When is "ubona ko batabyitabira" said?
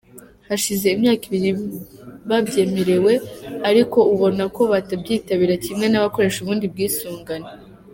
4.13-5.53